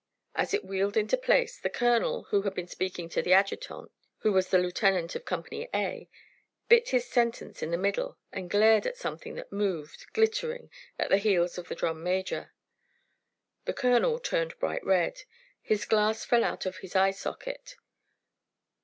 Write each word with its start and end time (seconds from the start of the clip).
As 0.33 0.51
it 0.51 0.65
wheeled 0.65 0.97
into 0.97 1.15
place, 1.15 1.59
the 1.59 1.69
colonel, 1.69 2.23
who 2.31 2.41
had 2.41 2.55
been 2.55 2.67
speaking 2.67 3.07
to 3.09 3.21
the 3.21 3.33
adjutant, 3.33 3.91
who 4.21 4.31
was 4.33 4.49
the 4.49 4.57
lieutenant 4.57 5.13
of 5.13 5.25
Company 5.25 5.69
A, 5.75 6.09
bit 6.67 6.89
his 6.89 7.07
sentence 7.07 7.61
in 7.61 7.69
the 7.69 7.77
middle, 7.77 8.17
and 8.31 8.49
glared 8.49 8.87
at 8.87 8.97
something 8.97 9.35
that 9.35 9.51
moved, 9.51 10.07
glittering, 10.13 10.71
at 10.97 11.09
the 11.11 11.19
heels 11.19 11.59
of 11.59 11.67
the 11.67 11.75
drum 11.75 12.01
major. 12.03 12.51
The 13.65 13.73
colonel 13.73 14.17
turned 14.17 14.57
bright 14.57 14.83
red. 14.83 15.21
His 15.61 15.85
glass 15.85 16.25
fell 16.25 16.43
out 16.43 16.65
of 16.65 16.77
his 16.77 16.95
eye 16.95 17.11
socket. 17.11 17.75